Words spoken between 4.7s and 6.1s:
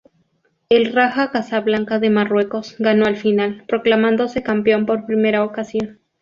por primera ocasión.